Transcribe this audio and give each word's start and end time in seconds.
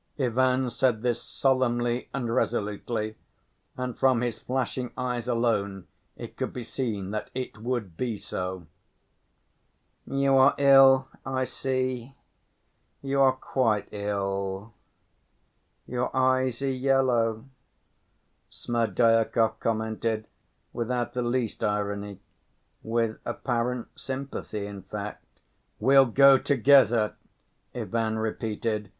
Ivan 0.19 0.71
said 0.71 1.03
this 1.03 1.21
solemnly 1.21 2.09
and 2.11 2.33
resolutely 2.33 3.17
and 3.77 3.95
from 3.95 4.21
his 4.21 4.39
flashing 4.39 4.89
eyes 4.97 5.27
alone 5.27 5.85
it 6.17 6.37
could 6.37 6.51
be 6.53 6.63
seen 6.63 7.11
that 7.11 7.29
it 7.35 7.59
would 7.59 7.97
be 7.97 8.17
so. 8.17 8.65
"You 10.07 10.35
are 10.37 10.55
ill, 10.57 11.07
I 11.23 11.43
see; 11.43 12.15
you 13.03 13.21
are 13.21 13.33
quite 13.33 13.89
ill. 13.91 14.73
Your 15.85 16.09
eyes 16.17 16.63
are 16.63 16.71
yellow," 16.71 17.45
Smerdyakov 18.49 19.59
commented, 19.59 20.25
without 20.73 21.13
the 21.13 21.21
least 21.21 21.63
irony, 21.63 22.19
with 22.81 23.19
apparent 23.23 23.87
sympathy 23.95 24.65
in 24.65 24.81
fact. 24.81 25.23
"We'll 25.79 26.07
go 26.07 26.39
together," 26.39 27.17
Ivan 27.75 28.17
repeated. 28.17 28.89